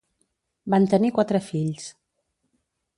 Van 0.75 0.89
tenir 0.95 1.13
quatre 1.19 1.43
fills. 1.51 1.87